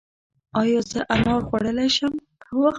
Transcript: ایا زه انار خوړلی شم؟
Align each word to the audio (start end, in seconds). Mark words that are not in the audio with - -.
ایا 0.59 0.79
زه 0.91 0.99
انار 1.15 1.41
خوړلی 1.47 1.89
شم؟ 1.95 2.13